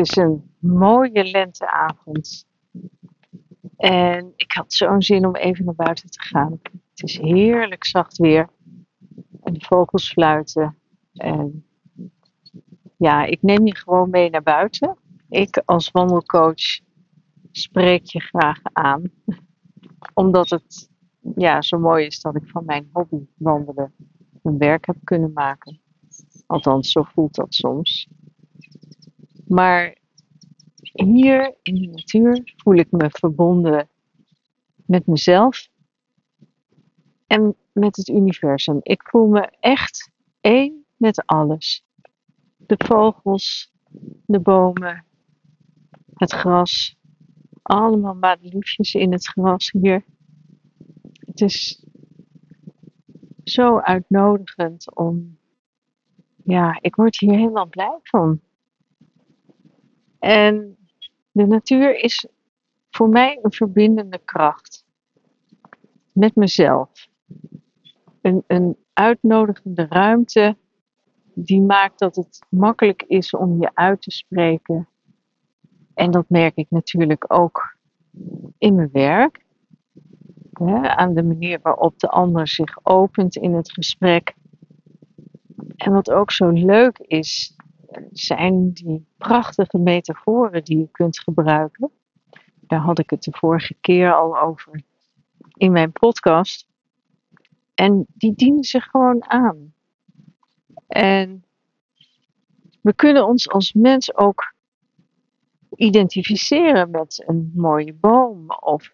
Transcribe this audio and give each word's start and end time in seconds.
Is 0.00 0.16
een 0.16 0.54
mooie 0.58 1.24
lenteavond. 1.24 2.46
En 3.76 4.32
ik 4.36 4.52
had 4.52 4.72
zo'n 4.72 5.02
zin 5.02 5.26
om 5.26 5.36
even 5.36 5.64
naar 5.64 5.74
buiten 5.74 6.10
te 6.10 6.22
gaan. 6.22 6.60
Het 6.62 7.02
is 7.02 7.18
heerlijk 7.18 7.84
zacht 7.84 8.16
weer. 8.16 8.48
En 9.42 9.52
de 9.52 9.64
vogels 9.64 10.12
fluiten. 10.12 10.76
En 11.14 11.64
ja, 12.96 13.24
ik 13.24 13.42
neem 13.42 13.66
je 13.66 13.76
gewoon 13.76 14.10
mee 14.10 14.30
naar 14.30 14.42
buiten. 14.42 14.96
Ik 15.28 15.62
als 15.64 15.90
wandelcoach 15.90 16.80
spreek 17.50 18.04
je 18.04 18.20
graag 18.20 18.58
aan. 18.62 19.02
Omdat 20.14 20.50
het 20.50 20.90
ja, 21.36 21.62
zo 21.62 21.78
mooi 21.78 22.06
is 22.06 22.20
dat 22.20 22.36
ik 22.36 22.48
van 22.48 22.64
mijn 22.64 22.88
hobby 22.92 23.26
wandelen 23.36 23.94
een 24.42 24.58
werk 24.58 24.86
heb 24.86 24.96
kunnen 25.04 25.32
maken. 25.32 25.80
Althans, 26.46 26.92
zo 26.92 27.02
voelt 27.02 27.34
dat 27.34 27.54
soms. 27.54 28.08
Maar 29.50 29.96
hier 30.92 31.54
in 31.62 31.74
de 31.74 31.86
natuur 31.86 32.52
voel 32.56 32.74
ik 32.74 32.90
me 32.90 33.10
verbonden 33.10 33.88
met 34.86 35.06
mezelf 35.06 35.68
en 37.26 37.56
met 37.72 37.96
het 37.96 38.08
universum. 38.08 38.78
Ik 38.82 39.02
voel 39.02 39.26
me 39.26 39.50
echt 39.60 40.10
één 40.40 40.84
met 40.96 41.26
alles. 41.26 41.84
De 42.56 42.74
vogels, 42.78 43.72
de 44.26 44.40
bomen, 44.40 45.04
het 46.14 46.32
gras. 46.32 46.98
Allemaal 47.62 48.14
madeliefjes 48.14 48.94
in 48.94 49.12
het 49.12 49.26
gras 49.26 49.70
hier. 49.70 50.04
Het 51.26 51.40
is 51.40 51.84
zo 53.44 53.78
uitnodigend 53.78 54.96
om. 54.96 55.38
Ja, 56.44 56.78
ik 56.80 56.94
word 56.94 57.18
hier 57.18 57.36
helemaal 57.36 57.68
blij 57.68 57.98
van. 58.02 58.40
En 60.20 60.76
de 61.32 61.46
natuur 61.46 61.96
is 61.96 62.26
voor 62.90 63.08
mij 63.08 63.38
een 63.42 63.52
verbindende 63.52 64.20
kracht 64.24 64.84
met 66.12 66.34
mezelf. 66.34 67.08
Een, 68.20 68.44
een 68.46 68.76
uitnodigende 68.92 69.86
ruimte 69.88 70.56
die 71.34 71.60
maakt 71.60 71.98
dat 71.98 72.16
het 72.16 72.46
makkelijk 72.48 73.02
is 73.02 73.34
om 73.34 73.60
je 73.60 73.70
uit 73.74 74.02
te 74.02 74.10
spreken. 74.10 74.88
En 75.94 76.10
dat 76.10 76.28
merk 76.28 76.56
ik 76.56 76.70
natuurlijk 76.70 77.24
ook 77.32 77.76
in 78.58 78.74
mijn 78.74 78.90
werk. 78.92 79.44
aan 80.82 81.14
de 81.14 81.22
manier 81.22 81.60
waarop 81.62 81.98
de 81.98 82.08
ander 82.08 82.48
zich 82.48 82.78
opent 82.82 83.36
in 83.36 83.54
het 83.54 83.72
gesprek. 83.72 84.34
En 85.76 85.92
wat 85.92 86.10
ook 86.10 86.30
zo 86.30 86.48
leuk 86.48 86.98
is, 86.98 87.56
zijn 88.12 88.72
die 88.72 89.06
prachtige 89.16 89.78
metaforen 89.78 90.64
die 90.64 90.78
je 90.78 90.88
kunt 90.90 91.20
gebruiken. 91.20 91.90
Daar 92.60 92.80
had 92.80 92.98
ik 92.98 93.10
het 93.10 93.22
de 93.22 93.32
vorige 93.32 93.74
keer 93.80 94.14
al 94.14 94.38
over 94.38 94.82
in 95.56 95.72
mijn 95.72 95.92
podcast. 95.92 96.68
En 97.74 98.06
die 98.08 98.34
dienen 98.34 98.64
zich 98.64 98.84
gewoon 98.84 99.30
aan. 99.30 99.74
En 100.86 101.44
we 102.80 102.94
kunnen 102.94 103.26
ons 103.26 103.48
als 103.48 103.72
mens 103.72 104.16
ook 104.16 104.54
identificeren 105.76 106.90
met 106.90 107.22
een 107.26 107.52
mooie 107.54 107.94
boom 107.94 108.50
of 108.50 108.92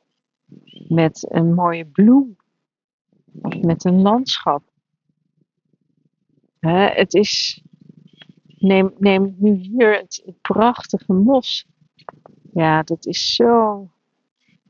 met 0.88 1.26
een 1.30 1.54
mooie 1.54 1.84
bloem 1.84 2.36
of 3.42 3.60
met 3.60 3.84
een 3.84 4.02
landschap. 4.02 4.62
het 6.60 7.14
is 7.14 7.62
neem, 8.66 8.94
neem 8.98 9.34
nu 9.38 9.52
hier 9.52 9.94
het, 9.94 10.32
prachtige 10.40 11.12
mos. 11.12 11.66
Ja, 12.52 12.82
dat 12.82 13.06
is 13.06 13.34
zo. 13.34 13.90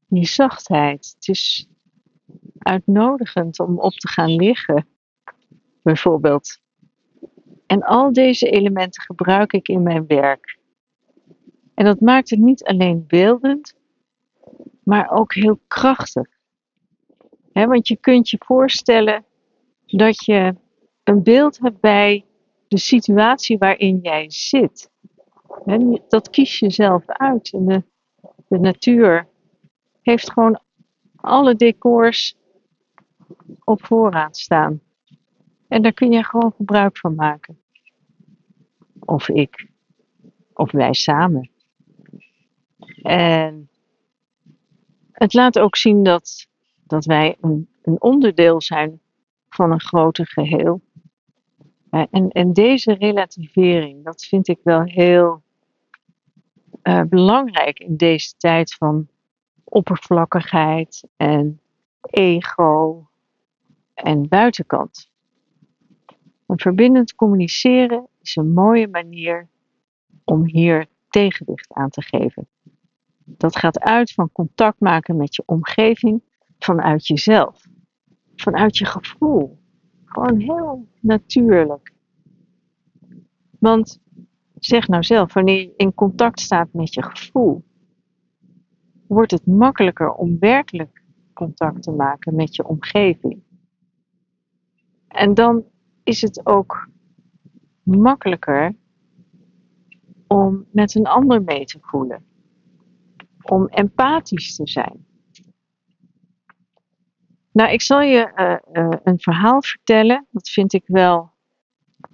Die 0.07 0.27
zachtheid. 0.27 1.13
Het 1.15 1.29
is 1.29 1.69
uitnodigend 2.59 3.61
om 3.61 3.79
op 3.79 3.93
te 3.93 4.09
gaan 4.09 4.35
liggen, 4.35 4.87
bijvoorbeeld. 5.83 6.61
En 7.67 7.83
al 7.83 8.13
deze 8.13 8.51
elementen 8.51 9.03
gebruik 9.03 9.53
ik 9.53 9.69
in 9.69 9.83
mijn 9.83 10.07
werk. 10.07 10.59
En 11.75 11.85
dat 11.85 12.01
maakt 12.01 12.31
het 12.31 12.39
niet 12.39 12.65
alleen 12.65 13.05
beeldend, 13.07 13.75
maar 14.83 15.11
ook 15.11 15.35
heel 15.35 15.61
krachtig. 15.67 16.29
want 17.53 17.89
je 17.89 17.97
kunt 17.97 18.31
je 18.31 18.37
voorstellen 18.45 19.25
dat 19.87 20.25
je 20.25 20.55
een 21.05 21.23
beeld 21.23 21.59
hebt 21.59 21.81
bij 21.81 22.25
de 22.69 22.79
situatie 22.79 23.59
waarin 23.59 23.99
jij 24.03 24.31
zit. 24.31 24.91
dat 26.09 26.31
kies 26.31 26.59
je 26.59 26.71
zelf 26.71 27.07
uit. 27.07 27.53
En 27.53 27.67
de, 27.67 27.83
de 28.49 28.59
natuur 28.59 29.29
heeft 30.03 30.33
gewoon 30.33 30.61
alle 31.17 31.55
decors 31.55 32.37
op 33.65 33.87
voorraad 33.87 34.37
staan. 34.37 34.81
En 35.69 35.83
daar 35.83 35.93
kun 35.93 36.13
je 36.13 36.25
gewoon 36.25 36.53
gebruik 36.57 36.99
van 36.99 37.15
maken. 37.15 37.61
Of 38.99 39.29
ik. 39.29 39.69
Of 40.53 40.71
wij 40.73 40.93
samen. 40.93 41.51
En 43.03 43.71
het 45.13 45.35
laat 45.35 45.59
ook 45.59 45.77
zien 45.77 46.03
dat, 46.03 46.47
dat 46.85 47.05
wij 47.05 47.37
een, 47.41 47.69
een 47.83 48.03
onderdeel 48.03 48.61
zijn 48.61 49.01
van 49.49 49.73
een 49.73 49.81
groter 49.81 50.27
geheel. 50.27 50.81
En, 52.05 52.31
en 52.31 52.53
deze 52.53 52.93
relativering, 52.93 54.05
dat 54.05 54.25
vind 54.25 54.49
ik 54.49 54.59
wel 54.63 54.83
heel 54.83 55.43
uh, 56.83 57.03
belangrijk 57.03 57.79
in 57.79 57.97
deze 57.97 58.35
tijd 58.37 58.75
van 58.75 59.09
oppervlakkigheid 59.65 61.09
en 61.17 61.61
ego 62.01 63.07
en 63.95 64.29
buitenkant. 64.29 65.11
Een 66.47 66.61
verbindend 66.61 67.15
communiceren 67.15 68.07
is 68.23 68.37
een 68.37 68.53
mooie 68.53 68.89
manier 68.89 69.49
om 70.25 70.45
hier 70.45 70.87
tegenwicht 71.09 71.73
aan 71.73 71.91
te 71.91 72.03
geven. 72.03 72.49
Dat 73.25 73.57
gaat 73.57 73.81
uit 73.81 74.13
van 74.13 74.33
contact 74.33 74.81
maken 74.81 75.17
met 75.17 75.35
je 75.37 75.43
omgeving 75.47 76.23
vanuit 76.59 77.07
jezelf, 77.07 77.67
vanuit 78.37 78.77
je 78.77 78.85
gevoel. 78.85 79.59
Gewoon 80.17 80.41
heel 80.41 80.89
natuurlijk. 81.01 81.93
Want 83.59 84.01
zeg 84.55 84.89
nou 84.89 85.03
zelf, 85.03 85.33
wanneer 85.33 85.61
je 85.61 85.75
in 85.77 85.95
contact 85.95 86.41
staat 86.41 86.73
met 86.73 86.95
je 86.95 87.03
gevoel, 87.03 87.65
wordt 89.07 89.31
het 89.31 89.47
makkelijker 89.47 90.13
om 90.13 90.39
werkelijk 90.39 91.03
contact 91.33 91.83
te 91.83 91.91
maken 91.91 92.35
met 92.35 92.57
je 92.57 92.67
omgeving. 92.67 93.43
En 95.09 95.35
dan 95.35 95.65
is 96.03 96.21
het 96.21 96.47
ook 96.47 96.89
makkelijker 97.83 98.77
om 100.27 100.67
met 100.71 100.95
een 100.95 101.07
ander 101.07 101.43
mee 101.43 101.65
te 101.65 101.79
voelen. 101.81 102.25
Om 103.43 103.67
empathisch 103.67 104.57
te 104.57 104.67
zijn. 104.69 105.07
Nou, 107.57 107.71
ik 107.71 107.83
zal 107.83 108.01
je 108.01 108.33
uh, 108.37 108.85
uh, 108.85 108.99
een 109.05 109.21
verhaal 109.21 109.63
vertellen. 109.63 110.27
Dat 110.31 110.49
vind 110.49 110.73
ik 110.73 110.83
wel 110.87 111.33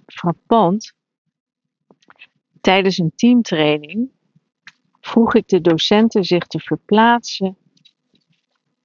frappant. 0.05 0.93
Tijdens 2.61 2.97
een 2.97 3.11
teamtraining 3.15 4.11
vroeg 4.99 5.35
ik 5.35 5.47
de 5.47 5.61
docenten 5.61 6.23
zich 6.23 6.47
te 6.47 6.59
verplaatsen 6.59 7.57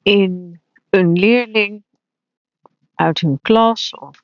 in 0.03 0.61
een 0.91 1.13
leerling 1.13 1.83
uit 2.95 3.21
hun 3.21 3.39
klas 3.43 3.95
of 3.95 4.23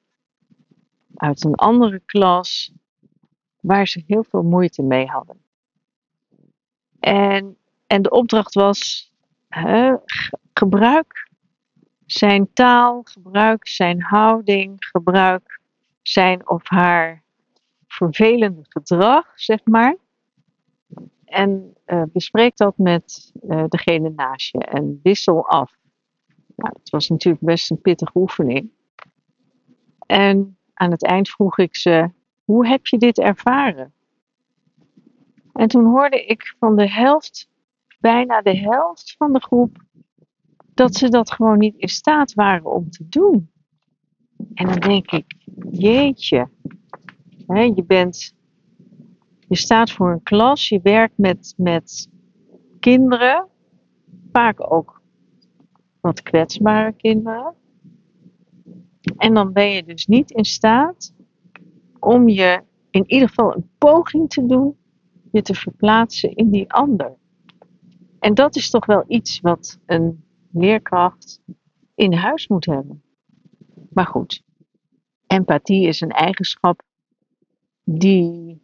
uit 1.14 1.44
een 1.44 1.54
andere 1.54 2.00
klas 2.04 2.72
waar 3.60 3.88
ze 3.88 4.02
heel 4.06 4.25
veel 4.25 4.42
moeite 4.42 4.82
mee 4.82 5.06
hadden. 5.06 5.40
En, 7.00 7.56
en 7.87 8.02
de 8.02 8.10
opdracht 8.10 8.54
was: 8.54 9.12
gebruik 10.52 11.32
zijn 12.06 12.52
taal, 12.52 13.02
gebruik 13.02 13.68
zijn 13.68 14.02
houding, 14.02 14.74
gebruik 14.78 15.60
zijn 16.02 16.48
of 16.48 16.68
haar 16.68 17.22
vervelende 17.86 18.64
gedrag, 18.68 19.32
zeg 19.34 19.64
maar. 19.64 19.96
En 21.24 21.76
uh, 21.86 22.02
bespreek 22.12 22.56
dat 22.56 22.78
met 22.78 23.32
uh, 23.48 23.64
degene 23.68 24.10
naast 24.10 24.52
je 24.52 24.58
en 24.58 25.00
wissel 25.02 25.48
af. 25.48 25.72
Nou, 26.56 26.74
het 26.78 26.90
was 26.90 27.08
natuurlijk 27.08 27.44
best 27.44 27.70
een 27.70 27.80
pittige 27.80 28.18
oefening. 28.18 28.70
En 30.06 30.56
aan 30.74 30.90
het 30.90 31.04
eind 31.04 31.30
vroeg 31.30 31.58
ik 31.58 31.76
ze: 31.76 32.10
Hoe 32.44 32.66
heb 32.66 32.86
je 32.86 32.98
dit 32.98 33.18
ervaren? 33.18 33.92
En 35.52 35.68
toen 35.68 35.84
hoorde 35.84 36.24
ik 36.24 36.54
van 36.58 36.76
de 36.76 36.90
helft, 36.90 37.48
bijna 38.00 38.42
de 38.42 38.56
helft 38.56 39.14
van 39.18 39.32
de 39.32 39.40
groep, 39.40 39.83
dat 40.75 40.94
ze 40.94 41.09
dat 41.09 41.32
gewoon 41.32 41.59
niet 41.59 41.76
in 41.76 41.88
staat 41.88 42.35
waren 42.35 42.73
om 42.73 42.91
te 42.91 43.09
doen. 43.09 43.50
En 44.55 44.67
dan 44.67 44.81
denk 44.81 45.11
ik: 45.11 45.35
Jeetje, 45.71 46.49
hè, 47.47 47.61
je 47.61 47.85
bent, 47.87 48.35
je 49.49 49.56
staat 49.56 49.91
voor 49.91 50.12
een 50.12 50.23
klas, 50.23 50.69
je 50.69 50.81
werkt 50.82 51.19
met, 51.19 51.55
met 51.56 52.09
kinderen, 52.81 53.49
vaak 54.32 54.73
ook 54.73 55.03
wat 56.00 56.23
kwetsbare 56.23 56.93
kinderen. 56.93 57.55
En 59.17 59.35
dan 59.35 59.53
ben 59.53 59.71
je 59.71 59.85
dus 59.85 60.06
niet 60.06 60.31
in 60.31 60.44
staat 60.44 61.15
om 61.99 62.29
je 62.29 62.62
in 62.91 63.05
ieder 63.06 63.29
geval 63.29 63.55
een 63.55 63.69
poging 63.79 64.29
te 64.29 64.47
doen 64.47 64.76
je 65.35 65.43
te 65.43 65.55
verplaatsen 65.55 66.35
in 66.35 66.50
die 66.50 66.73
ander. 66.73 67.17
En 68.19 68.35
dat 68.35 68.56
is 68.56 68.71
toch 68.71 68.87
wel 68.87 69.05
iets 69.06 69.41
wat 69.41 69.81
een 69.87 70.24
leerkracht 70.54 71.40
in 71.94 72.12
huis 72.12 72.48
moet 72.48 72.66
hebben. 72.66 73.02
Maar 73.90 74.06
goed, 74.06 74.42
empathie 75.26 75.86
is 75.86 76.00
een 76.00 76.10
eigenschap 76.10 76.82
die 77.84 78.62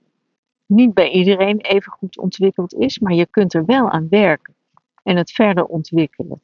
niet 0.67 0.95
bij 0.95 1.11
iedereen 1.11 1.61
even 1.61 1.93
goed 1.93 2.19
ontwikkeld 2.19 2.75
is, 2.75 2.99
maar 2.99 3.15
je 3.15 3.27
kunt 3.27 3.55
er 3.55 3.65
wel 3.65 3.91
aan 3.91 4.09
werken 4.09 4.55
en 5.03 5.17
het 5.17 5.33
verder 5.33 5.65
ontwikkelen. 5.65 6.41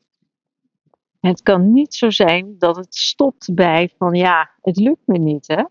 Het 1.21 1.43
kan 1.43 1.73
niet 1.73 1.95
zo 1.95 2.11
zijn 2.11 2.59
dat 2.59 2.77
het 2.77 2.95
stopt 2.95 3.55
bij 3.55 3.95
van 3.99 4.15
ja, 4.15 4.51
het 4.61 4.77
lukt 4.77 5.07
me 5.07 5.19
niet. 5.19 5.47
Hè? 5.47 5.65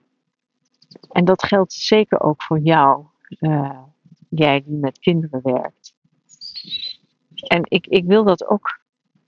En 1.09 1.25
dat 1.25 1.43
geldt 1.43 1.73
zeker 1.73 2.21
ook 2.21 2.43
voor 2.43 2.59
jou, 2.59 3.05
uh, 3.39 3.79
jij 4.29 4.63
die 4.63 4.77
met 4.77 4.99
kinderen 4.99 5.39
werkt. 5.43 5.95
En 7.35 7.61
ik, 7.63 7.87
ik 7.87 8.05
wil 8.05 8.23
dat 8.23 8.47
ook 8.47 8.84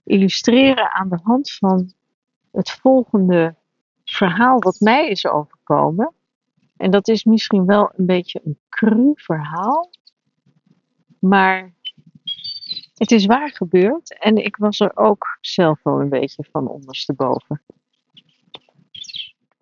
illustreren 0.08 0.92
aan 0.92 1.08
de 1.08 1.18
hand 1.22 1.52
van 1.52 1.92
het 2.52 2.70
volgende 2.70 3.54
verhaal 4.04 4.58
wat 4.58 4.80
mij 4.80 5.08
is 5.08 5.26
overkomen. 5.26 6.12
En 6.76 6.90
dat 6.90 7.08
is 7.08 7.24
misschien 7.24 7.66
wel 7.66 7.92
een 7.96 8.06
beetje 8.06 8.40
een 8.44 8.58
cru 8.68 9.12
verhaal. 9.14 9.90
Maar 11.18 11.72
het 12.94 13.10
is 13.10 13.26
waar 13.26 13.50
gebeurd 13.50 14.18
en 14.18 14.36
ik 14.36 14.56
was 14.56 14.80
er 14.80 14.96
ook 14.96 15.38
zelf 15.40 15.82
wel 15.82 16.00
een 16.00 16.08
beetje 16.08 16.44
van 16.50 16.68
ondersteboven. 16.68 17.62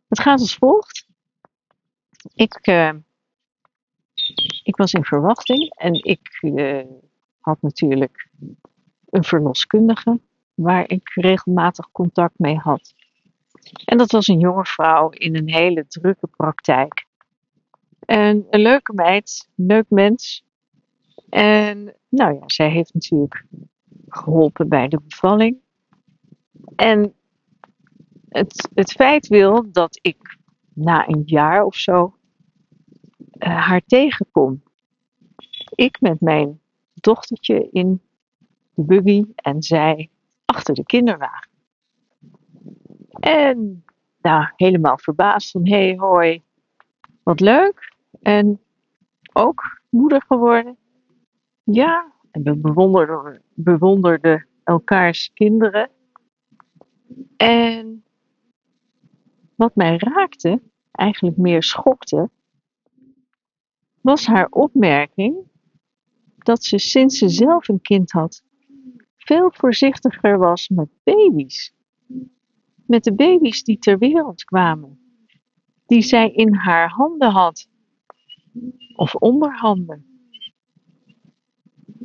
Het 0.08 0.20
gaat 0.20 0.40
als 0.40 0.54
volgt. 0.54 1.06
Ik, 2.34 2.66
uh, 2.66 2.92
ik 4.62 4.76
was 4.76 4.92
in 4.92 5.04
verwachting 5.04 5.74
en 5.74 6.04
ik 6.04 6.38
uh, 6.40 6.84
had 7.40 7.62
natuurlijk 7.62 8.28
een 9.10 9.24
verloskundige 9.24 10.20
waar 10.56 10.88
ik 10.90 11.08
regelmatig 11.14 11.90
contact 11.92 12.38
mee 12.38 12.56
had. 12.56 12.94
En 13.84 13.98
dat 13.98 14.10
was 14.10 14.28
een 14.28 14.38
jonge 14.38 14.64
vrouw 14.64 15.08
in 15.08 15.36
een 15.36 15.52
hele 15.52 15.86
drukke 15.86 16.26
praktijk. 16.26 17.06
En 17.98 18.46
een 18.50 18.60
leuke 18.60 18.92
meid, 18.92 19.48
leuk 19.54 19.86
mens. 19.88 20.44
En 21.28 21.94
nou 22.08 22.34
ja, 22.34 22.42
zij 22.46 22.70
heeft 22.70 22.94
natuurlijk 22.94 23.44
geholpen 24.08 24.68
bij 24.68 24.88
de 24.88 25.00
bevalling. 25.08 25.56
En 26.76 27.14
het, 28.28 28.68
het 28.74 28.92
feit 28.92 29.26
wil 29.26 29.72
dat 29.72 29.98
ik 30.02 30.38
na 30.74 31.08
een 31.08 31.22
jaar 31.24 31.64
of 31.64 31.74
zo 31.74 32.16
uh, 33.38 33.66
haar 33.66 33.82
tegenkom. 33.86 34.62
Ik 35.74 36.00
met 36.00 36.20
mijn 36.20 36.60
dochtertje 36.94 37.68
in 37.70 38.02
de 38.74 38.82
buggy 38.82 39.24
en 39.34 39.62
zij 39.62 40.10
achter 40.46 40.74
de 40.74 40.84
kinderwagen. 40.84 41.50
En 43.10 43.84
nou, 44.20 44.48
helemaal 44.56 44.98
verbaasd 44.98 45.50
van, 45.50 45.66
hé, 45.68 45.86
hey, 45.86 45.96
hoi, 45.96 46.42
wat 47.22 47.40
leuk. 47.40 47.94
En 48.22 48.60
ook 49.32 49.80
moeder 49.90 50.22
geworden. 50.26 50.76
Ja, 51.62 52.12
en 52.30 52.42
we 52.42 52.56
bewonderden, 52.56 53.42
bewonderden 53.54 54.46
elkaars 54.64 55.30
kinderen. 55.34 55.90
En 57.36 58.04
wat 59.54 59.76
mij 59.76 59.96
raakte, 59.98 60.62
eigenlijk 60.90 61.36
meer 61.36 61.62
schokte, 61.62 62.30
was 64.00 64.26
haar 64.26 64.46
opmerking 64.50 65.36
dat 66.36 66.64
ze 66.64 66.78
sinds 66.78 67.18
ze 67.18 67.28
zelf 67.28 67.68
een 67.68 67.80
kind 67.80 68.12
had, 68.12 68.42
veel 69.26 69.50
voorzichtiger 69.54 70.38
was 70.38 70.68
met 70.68 70.88
baby's. 71.02 71.74
Met 72.86 73.04
de 73.04 73.14
baby's 73.14 73.62
die 73.62 73.78
ter 73.78 73.98
wereld 73.98 74.44
kwamen, 74.44 74.98
die 75.86 76.02
zij 76.02 76.30
in 76.30 76.54
haar 76.54 76.88
handen 76.88 77.30
had, 77.30 77.68
of 78.96 79.14
onderhanden. 79.14 80.06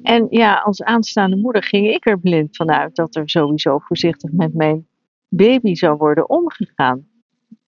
En 0.02 0.28
ja, 0.30 0.56
als 0.56 0.84
aanstaande 0.84 1.36
moeder 1.36 1.64
ging 1.64 1.88
ik 1.88 2.06
er 2.06 2.20
blind 2.20 2.56
vanuit 2.56 2.96
dat 2.96 3.16
er 3.16 3.30
sowieso 3.30 3.80
voorzichtig 3.80 4.32
met 4.32 4.54
mijn 4.54 4.88
baby 5.30 5.76
zou 5.76 5.98
worden 5.98 6.30
omgegaan. 6.30 7.08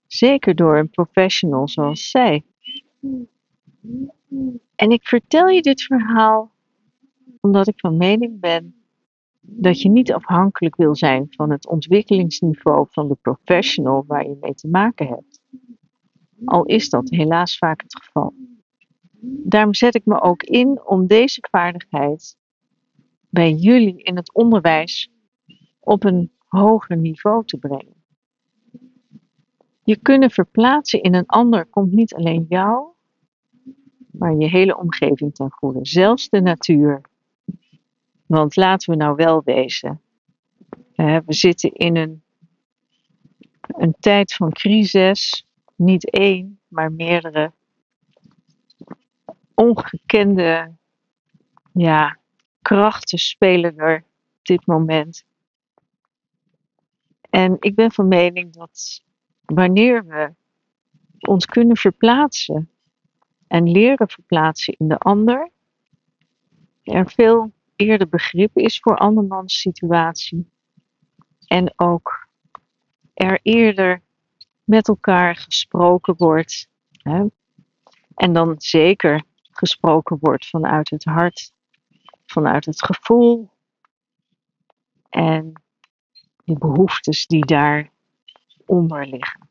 Zeker 0.07 0.55
door 0.55 0.77
een 0.77 0.89
professional 0.89 1.67
zoals 1.67 2.09
zij. 2.09 2.45
En 4.75 4.91
ik 4.91 5.07
vertel 5.07 5.47
je 5.47 5.61
dit 5.61 5.83
verhaal 5.83 6.51
omdat 7.41 7.67
ik 7.67 7.79
van 7.79 7.97
mening 7.97 8.39
ben 8.39 8.82
dat 9.45 9.81
je 9.81 9.89
niet 9.89 10.13
afhankelijk 10.13 10.75
wil 10.75 10.95
zijn 10.95 11.25
van 11.29 11.51
het 11.51 11.67
ontwikkelingsniveau 11.67 12.87
van 12.89 13.07
de 13.07 13.17
professional 13.21 14.03
waar 14.07 14.27
je 14.27 14.37
mee 14.41 14.53
te 14.53 14.67
maken 14.67 15.07
hebt. 15.07 15.41
Al 16.45 16.65
is 16.65 16.89
dat 16.89 17.09
helaas 17.09 17.57
vaak 17.57 17.81
het 17.81 17.95
geval 17.95 18.33
daarom 19.23 19.73
zet 19.73 19.95
ik 19.95 20.05
me 20.05 20.21
ook 20.21 20.43
in 20.43 20.85
om 20.85 21.07
deze 21.07 21.47
vaardigheid 21.51 22.37
bij 23.29 23.51
jullie 23.51 24.03
in 24.03 24.15
het 24.15 24.33
onderwijs 24.33 25.11
op 25.79 26.03
een 26.03 26.31
hoger 26.47 26.97
niveau 26.97 27.45
te 27.45 27.57
brengen. 27.57 28.01
Je 29.83 29.97
kunnen 29.97 30.31
verplaatsen 30.31 31.01
in 31.01 31.13
een 31.13 31.25
ander 31.25 31.65
komt 31.65 31.91
niet 31.91 32.13
alleen 32.13 32.45
jou, 32.49 32.87
maar 34.11 34.35
je 34.35 34.47
hele 34.47 34.77
omgeving 34.77 35.35
ten 35.35 35.51
goede, 35.51 35.79
zelfs 35.81 36.29
de 36.29 36.41
natuur. 36.41 37.01
Want 38.33 38.55
laten 38.55 38.89
we 38.89 38.95
nou 38.95 39.15
wel 39.15 39.41
wezen, 39.43 40.01
we 40.95 41.23
zitten 41.25 41.73
in 41.73 41.95
een, 41.95 42.23
een 43.67 43.95
tijd 43.99 44.33
van 44.33 44.51
crisis, 44.51 45.47
niet 45.75 46.09
één, 46.09 46.59
maar 46.67 46.91
meerdere. 46.91 47.51
Ongekende 49.53 50.71
ja, 51.73 52.17
krachten 52.61 53.17
spelen 53.17 53.77
er 53.77 53.97
op 53.97 54.45
dit 54.45 54.65
moment. 54.65 55.25
En 57.29 57.57
ik 57.59 57.75
ben 57.75 57.91
van 57.91 58.07
mening 58.07 58.53
dat 58.53 59.03
wanneer 59.45 60.05
we 60.05 60.33
ons 61.19 61.45
kunnen 61.45 61.77
verplaatsen 61.77 62.69
en 63.47 63.71
leren 63.71 64.09
verplaatsen 64.09 64.75
in 64.77 64.87
de 64.87 64.97
ander, 64.97 65.49
er 66.83 67.09
veel 67.09 67.51
eerder 67.83 68.09
begrip 68.09 68.57
is 68.57 68.79
voor 68.79 68.97
andermans 68.97 69.59
situatie. 69.59 70.51
En 71.47 71.73
ook 71.75 72.27
er 73.13 73.39
eerder 73.41 74.01
met 74.63 74.87
elkaar 74.87 75.35
gesproken 75.35 76.15
wordt. 76.17 76.67
Hè? 76.91 77.25
En 78.15 78.33
dan 78.33 78.55
zeker 78.57 79.23
gesproken 79.51 80.17
wordt 80.19 80.49
vanuit 80.49 80.89
het 80.89 81.03
hart, 81.03 81.53
vanuit 82.25 82.65
het 82.65 82.83
gevoel 82.83 83.49
en 85.09 85.53
de 86.43 86.57
behoeftes 86.57 87.27
die 87.27 87.45
daaronder 87.45 89.07
liggen. 89.07 89.47